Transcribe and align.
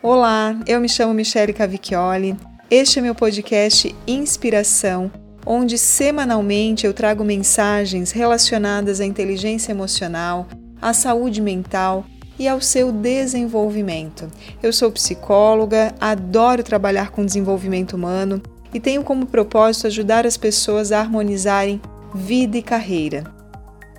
Olá, 0.00 0.56
eu 0.64 0.80
me 0.80 0.88
chamo 0.88 1.12
Michele 1.12 1.52
Cavicchioli. 1.52 2.36
Este 2.70 3.00
é 3.00 3.02
meu 3.02 3.16
podcast 3.16 3.92
Inspiração, 4.06 5.10
onde 5.44 5.76
semanalmente 5.76 6.86
eu 6.86 6.94
trago 6.94 7.24
mensagens 7.24 8.12
relacionadas 8.12 9.00
à 9.00 9.04
inteligência 9.04 9.72
emocional, 9.72 10.46
à 10.80 10.92
saúde 10.92 11.42
mental 11.42 12.04
e 12.38 12.46
ao 12.46 12.60
seu 12.60 12.92
desenvolvimento. 12.92 14.30
Eu 14.62 14.72
sou 14.72 14.92
psicóloga, 14.92 15.92
adoro 16.00 16.62
trabalhar 16.62 17.10
com 17.10 17.26
desenvolvimento 17.26 17.94
humano 17.94 18.40
e 18.72 18.78
tenho 18.78 19.02
como 19.02 19.26
propósito 19.26 19.88
ajudar 19.88 20.24
as 20.24 20.36
pessoas 20.36 20.92
a 20.92 21.00
harmonizarem 21.00 21.82
vida 22.14 22.56
e 22.56 22.62
carreira. 22.62 23.37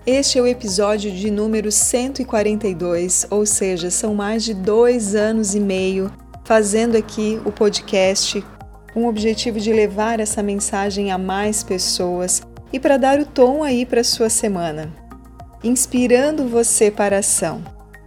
Este 0.05 0.39
é 0.39 0.41
o 0.41 0.47
episódio 0.47 1.11
de 1.11 1.29
número 1.29 1.71
142, 1.71 3.27
ou 3.29 3.45
seja, 3.45 3.91
são 3.91 4.15
mais 4.15 4.43
de 4.45 4.53
dois 4.53 5.13
anos 5.13 5.53
e 5.53 5.59
meio 5.59 6.11
fazendo 6.45 6.95
aqui 6.95 7.39
o 7.45 7.51
podcast 7.51 8.43
com 8.93 9.03
o 9.03 9.09
objetivo 9.09 9.59
de 9.59 9.73
levar 9.73 10.21
essa 10.21 10.41
mensagem 10.41 11.11
a 11.11 11.17
mais 11.17 11.63
pessoas 11.63 12.41
e 12.71 12.79
para 12.79 12.97
dar 12.97 13.19
o 13.19 13.25
tom 13.25 13.61
aí 13.61 13.85
para 13.85 14.03
sua 14.03 14.29
semana, 14.29 14.91
inspirando 15.63 16.47
você 16.47 16.89
para 16.89 17.17
a 17.17 17.19
ação. 17.19 17.61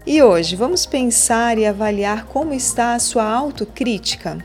E 0.06 0.20
hoje 0.22 0.56
vamos 0.56 0.86
pensar 0.86 1.58
e 1.58 1.66
avaliar 1.66 2.24
como 2.24 2.54
está 2.54 2.94
a 2.94 2.98
sua 2.98 3.30
autocrítica. 3.30 4.38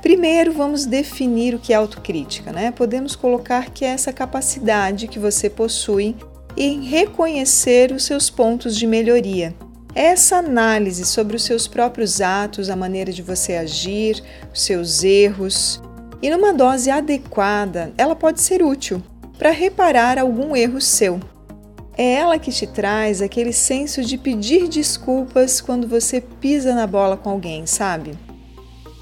Primeiro, 0.00 0.52
vamos 0.52 0.86
definir 0.86 1.54
o 1.54 1.58
que 1.58 1.72
é 1.72 1.76
autocrítica, 1.76 2.52
né? 2.52 2.70
Podemos 2.70 3.16
colocar 3.16 3.70
que 3.70 3.84
é 3.84 3.88
essa 3.88 4.12
capacidade 4.12 5.08
que 5.08 5.18
você 5.18 5.50
possui 5.50 6.16
em 6.56 6.82
reconhecer 6.82 7.92
os 7.92 8.04
seus 8.04 8.30
pontos 8.30 8.76
de 8.76 8.86
melhoria. 8.86 9.54
Essa 9.94 10.36
análise 10.36 11.04
sobre 11.04 11.36
os 11.36 11.44
seus 11.44 11.68
próprios 11.68 12.20
atos, 12.20 12.68
a 12.68 12.76
maneira 12.76 13.12
de 13.12 13.22
você 13.22 13.54
agir, 13.54 14.22
os 14.52 14.62
seus 14.62 15.04
erros, 15.04 15.80
e 16.20 16.30
numa 16.30 16.52
dose 16.52 16.90
adequada, 16.90 17.92
ela 17.96 18.16
pode 18.16 18.40
ser 18.40 18.62
útil 18.62 19.02
para 19.38 19.50
reparar 19.50 20.18
algum 20.18 20.56
erro 20.56 20.80
seu. 20.80 21.20
É 21.96 22.14
ela 22.14 22.38
que 22.38 22.50
te 22.50 22.66
traz 22.66 23.22
aquele 23.22 23.52
senso 23.52 24.02
de 24.02 24.18
pedir 24.18 24.66
desculpas 24.68 25.60
quando 25.60 25.86
você 25.86 26.20
pisa 26.20 26.74
na 26.74 26.86
bola 26.86 27.16
com 27.16 27.30
alguém, 27.30 27.66
sabe? 27.66 28.18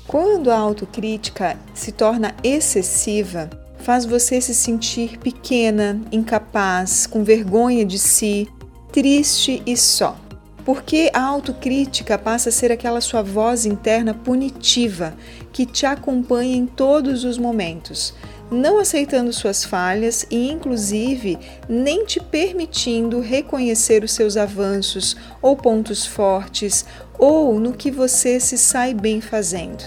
Quando 0.06 0.50
a 0.50 0.58
autocrítica 0.58 1.56
se 1.72 1.90
torna 1.90 2.34
excessiva, 2.44 3.48
faz 3.83 4.05
você 4.05 4.41
se 4.41 4.55
sentir 4.55 5.19
pequena, 5.19 6.00
incapaz, 6.12 7.06
com 7.06 7.25
vergonha 7.25 7.84
de 7.84 7.98
si, 7.98 8.48
triste 8.92 9.62
e 9.66 9.77
só. 9.77 10.16
Porque 10.64 11.11
a 11.12 11.20
autocrítica 11.20 12.16
passa 12.16 12.48
a 12.48 12.52
ser 12.52 12.70
aquela 12.70 13.00
sua 13.00 13.20
voz 13.20 13.66
interna 13.66 14.14
punitiva 14.14 15.14
que 15.52 15.66
te 15.66 15.84
acompanha 15.84 16.56
em 16.56 16.66
todos 16.66 17.24
os 17.24 17.36
momentos, 17.36 18.14
não 18.48 18.78
aceitando 18.78 19.33
suas 19.33 19.64
falhas 19.64 20.24
e, 20.30 20.52
inclusive, 20.52 21.36
nem 21.69 22.05
te 22.05 22.20
permitindo 22.20 23.19
reconhecer 23.19 24.05
os 24.05 24.12
seus 24.12 24.36
avanços 24.36 25.17
ou 25.41 25.56
pontos 25.56 26.06
fortes 26.06 26.84
ou 27.19 27.58
no 27.58 27.72
que 27.72 27.91
você 27.91 28.39
se 28.39 28.56
sai 28.56 28.94
bem 28.94 29.20
fazendo. 29.20 29.83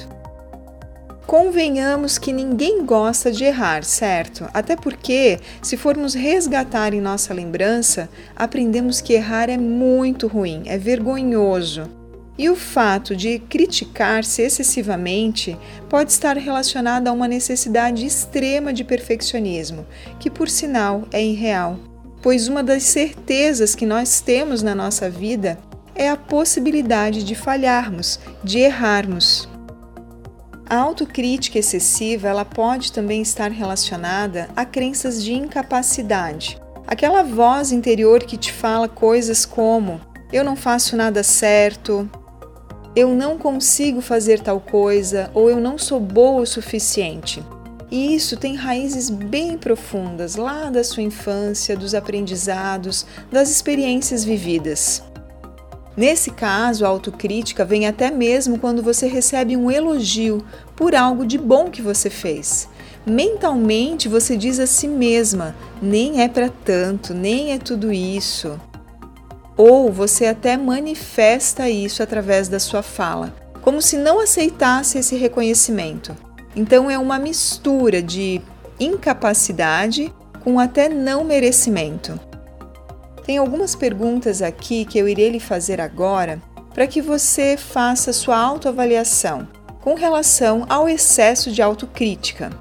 Convenhamos 1.26 2.20
que 2.20 2.32
ninguém 2.32 2.86
gosta 2.86 3.32
de 3.32 3.44
errar, 3.44 3.84
certo? 3.84 4.48
Até 4.54 4.76
porque, 4.76 5.40
se 5.60 5.76
formos 5.76 6.14
resgatar 6.14 6.94
em 6.94 7.02
nossa 7.02 7.34
lembrança, 7.34 8.08
aprendemos 8.36 9.02
que 9.02 9.14
errar 9.14 9.50
é 9.50 9.58
muito 9.58 10.28
ruim, 10.28 10.62
é 10.68 10.78
vergonhoso. 10.78 11.90
E 12.38 12.48
o 12.48 12.56
fato 12.56 13.16
de 13.16 13.40
criticar-se 13.40 14.44
excessivamente 14.44 15.58
pode 15.90 16.12
estar 16.12 16.38
relacionado 16.38 17.08
a 17.08 17.12
uma 17.12 17.28
necessidade 17.28 18.06
extrema 18.06 18.72
de 18.72 18.84
perfeccionismo, 18.84 19.86
que 20.20 20.30
por 20.30 20.48
sinal 20.48 21.08
é 21.12 21.24
irreal, 21.24 21.80
pois 22.22 22.48
uma 22.48 22.62
das 22.62 22.84
certezas 22.84 23.74
que 23.74 23.86
nós 23.86 24.22
temos 24.22 24.62
na 24.62 24.76
nossa 24.76 25.10
vida 25.10 25.58
é 25.96 26.08
a 26.08 26.18
possibilidade 26.18 27.24
de 27.24 27.34
falharmos, 27.34 28.20
de 28.44 28.60
errarmos. 28.60 29.55
A 30.68 30.78
autocrítica 30.78 31.60
excessiva 31.60 32.28
ela 32.28 32.44
pode 32.44 32.92
também 32.92 33.22
estar 33.22 33.52
relacionada 33.52 34.50
a 34.56 34.66
crenças 34.66 35.24
de 35.24 35.32
incapacidade. 35.32 36.60
Aquela 36.88 37.24
voz 37.24 37.72
interior 37.72 38.24
que 38.24 38.36
te 38.36 38.52
fala 38.52 38.90
coisas 38.90 39.46
como: 39.46 40.02
eu 40.34 40.44
não 40.44 40.56
faço 40.56 40.96
nada 40.96 41.22
certo, 41.22 42.10
eu 42.96 43.14
não 43.14 43.38
consigo 43.38 44.02
fazer 44.02 44.40
tal 44.40 44.60
coisa 44.60 45.30
ou 45.34 45.50
eu 45.50 45.60
não 45.60 45.78
sou 45.78 46.00
boa 46.00 46.42
o 46.42 46.48
suficiente. 46.48 47.44
E 47.92 48.16
isso 48.16 48.36
tem 48.36 48.56
raízes 48.56 49.10
bem 49.10 49.58
profundas 49.58 50.36
lá 50.36 50.72
da 50.72 50.84
sua 50.84 51.04
infância, 51.04 51.78
dos 51.78 51.94
aprendizados, 51.94 53.06
das 53.32 53.50
experiências 53.52 54.24
vividas. 54.24 55.04
Nesse 55.98 56.30
caso, 56.30 56.86
a 56.86 56.90
autocrítica 56.90 57.64
vem 57.64 57.88
até 57.88 58.12
mesmo 58.12 58.60
quando 58.60 58.84
você 58.84 59.08
recebe 59.08 59.56
um 59.56 59.72
elogio 59.72 60.44
por 60.76 60.94
algo 60.94 61.26
de 61.26 61.38
bom 61.38 61.70
que 61.70 61.82
você 61.82 62.10
fez. 62.10 62.68
Mentalmente 63.06 64.10
você 64.10 64.36
diz 64.36 64.60
a 64.60 64.68
si 64.68 64.88
mesma: 64.88 65.56
nem 65.82 66.22
é 66.22 66.28
para 66.28 66.50
tanto, 66.50 67.14
nem 67.14 67.54
é 67.54 67.58
tudo 67.58 67.94
isso. 67.94 68.60
Ou 69.56 69.90
você 69.90 70.26
até 70.26 70.58
manifesta 70.58 71.70
isso 71.70 72.04
através 72.04 72.50
da 72.50 72.60
sua 72.60 72.84
fala, 72.84 73.34
como 73.62 73.82
se 73.82 73.96
não 73.96 74.20
aceitasse 74.20 74.98
esse 74.98 75.16
reconhecimento. 75.16 76.14
Então 76.54 76.92
é 76.92 77.00
uma 77.00 77.18
mistura 77.18 78.02
de 78.02 78.42
incapacidade 78.78 80.14
com 80.44 80.60
até 80.60 80.90
não 80.90 81.24
merecimento. 81.24 82.20
Tem 83.26 83.38
algumas 83.40 83.74
perguntas 83.74 84.44
aqui 84.44 84.86
que 84.86 85.00
eu 85.00 85.10
irei 85.10 85.30
lhe 85.30 85.40
fazer 85.40 85.82
agora 85.82 86.40
para 86.76 86.86
que 86.86 87.02
você 87.02 87.58
faça 87.58 88.14
sua 88.14 88.38
autoavaliação 88.38 89.48
com 89.82 89.96
relação 89.96 90.66
ao 90.70 90.88
excesso 90.88 91.52
de 91.52 91.62
autocrítica. 91.62 92.52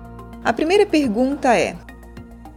A 0.43 0.55
primeira 0.55 0.87
pergunta 0.87 1.55
é: 1.55 1.77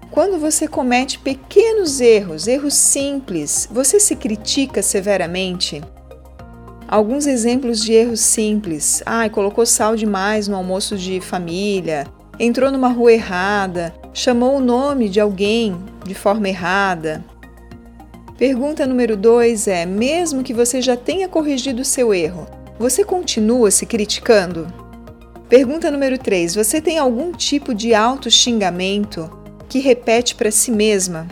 quando 0.09 0.39
você 0.39 0.69
comete 0.69 1.19
pequenos 1.19 1.99
erros, 1.99 2.47
erros 2.47 2.75
simples, 2.75 3.67
você 3.69 3.99
se 3.99 4.15
critica 4.15 4.81
severamente? 4.81 5.81
Alguns 6.87 7.27
exemplos 7.27 7.83
de 7.83 7.91
erros 7.91 8.21
simples. 8.21 9.03
Ah, 9.05 9.29
colocou 9.29 9.65
sal 9.65 9.97
demais 9.97 10.47
no 10.47 10.55
almoço 10.55 10.95
de 10.95 11.19
família, 11.19 12.07
entrou 12.39 12.71
numa 12.71 12.87
rua 12.87 13.11
errada, 13.11 13.93
chamou 14.13 14.55
o 14.55 14.61
nome 14.61 15.09
de 15.09 15.19
alguém 15.19 15.77
de 16.05 16.13
forma 16.13 16.47
errada, 16.47 17.21
Pergunta 18.37 18.85
número 18.85 19.17
2 19.17 19.67
é: 19.67 19.83
mesmo 19.83 20.43
que 20.43 20.53
você 20.53 20.79
já 20.79 20.95
tenha 20.95 21.27
corrigido 21.27 21.83
seu 21.83 22.13
erro, 22.13 22.45
você 22.77 23.03
continua 23.03 23.71
se 23.71 23.83
criticando? 23.83 24.71
Pergunta 25.49 25.89
número 25.89 26.19
3: 26.19 26.53
você 26.53 26.79
tem 26.79 26.99
algum 26.99 27.31
tipo 27.31 27.73
de 27.73 27.95
auto-xingamento 27.95 29.27
que 29.67 29.79
repete 29.79 30.35
para 30.35 30.51
si 30.51 30.69
mesma? 30.69 31.27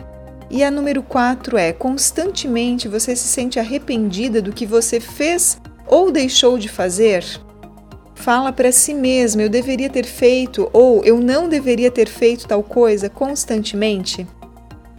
E 0.50 0.64
a 0.64 0.70
número 0.70 1.00
4 1.00 1.56
é: 1.56 1.72
constantemente 1.72 2.88
você 2.88 3.14
se 3.14 3.28
sente 3.28 3.60
arrependida 3.60 4.42
do 4.42 4.52
que 4.52 4.66
você 4.66 4.98
fez 4.98 5.60
ou 5.86 6.10
deixou 6.10 6.58
de 6.58 6.68
fazer? 6.68 7.24
Fala 8.16 8.52
para 8.52 8.72
si 8.72 8.92
mesma: 8.92 9.42
eu 9.42 9.48
deveria 9.48 9.88
ter 9.88 10.06
feito 10.06 10.68
ou 10.72 11.04
eu 11.04 11.20
não 11.20 11.48
deveria 11.48 11.90
ter 11.90 12.08
feito 12.08 12.48
tal 12.48 12.64
coisa 12.64 13.08
constantemente? 13.08 14.26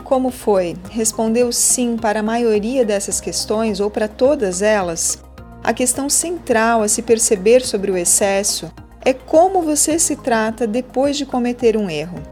Como 0.07 0.31
foi? 0.31 0.77
Respondeu 0.89 1.51
sim 1.51 1.97
para 1.97 2.21
a 2.21 2.23
maioria 2.23 2.85
dessas 2.85 3.19
questões 3.19 3.81
ou 3.81 3.91
para 3.91 4.07
todas 4.07 4.61
elas? 4.61 5.21
A 5.61 5.73
questão 5.73 6.09
central 6.09 6.81
a 6.81 6.87
se 6.87 7.01
perceber 7.01 7.59
sobre 7.59 7.91
o 7.91 7.97
excesso 7.97 8.71
é 9.03 9.11
como 9.11 9.61
você 9.61 9.99
se 9.99 10.15
trata 10.15 10.65
depois 10.65 11.17
de 11.17 11.25
cometer 11.25 11.75
um 11.75 11.89
erro. 11.89 12.23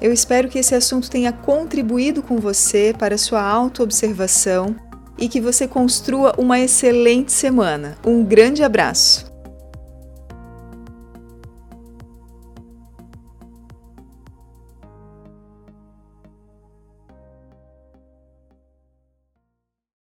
Eu 0.00 0.14
espero 0.14 0.48
que 0.48 0.60
esse 0.60 0.74
assunto 0.74 1.10
tenha 1.10 1.30
contribuído 1.30 2.22
com 2.22 2.38
você 2.38 2.94
para 2.98 3.18
sua 3.18 3.42
autoobservação 3.42 4.74
e 5.18 5.28
que 5.28 5.42
você 5.42 5.68
construa 5.68 6.32
uma 6.38 6.58
excelente 6.58 7.32
semana. 7.32 7.98
Um 8.02 8.24
grande 8.24 8.62
abraço! 8.62 9.27